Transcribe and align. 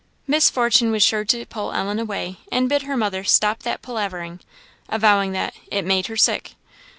Miss 0.25 0.49
Fortune 0.49 0.89
was 0.89 1.03
sure 1.03 1.23
to 1.25 1.45
pull 1.45 1.73
Ellen 1.73 1.99
away, 1.99 2.37
and 2.51 2.67
bid 2.67 2.81
her 2.81 2.97
mother 2.97 3.23
"stop 3.23 3.61
that 3.61 3.83
palavering," 3.83 4.39
avowing 4.89 5.31
that 5.33 5.53
"it 5.71 5.85
made 5.85 6.07
her 6.07 6.17
sick." 6.17 6.55